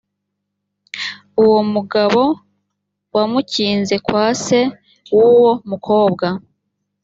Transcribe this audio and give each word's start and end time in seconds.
uwo 1.43 1.59
mugabo 1.73 2.21
wamukinze 3.15 3.95
kwase 4.05 4.59
w’ 5.15 5.17
uwo 5.31 5.51
mukobwa. 5.69 6.27